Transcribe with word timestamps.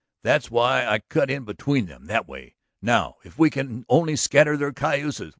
That's 0.23 0.49
why 0.49 0.87
I 0.87 0.97
cut 0.97 1.29
in 1.29 1.45
between 1.45 1.85
them 1.85 2.05
that 2.07 2.27
way. 2.27 2.55
Now 2.81 3.17
if 3.23 3.37
we 3.37 3.51
can 3.51 3.85
only 3.87 4.15
scatter 4.15 4.57
their 4.57 4.73
cayuses 4.73 5.29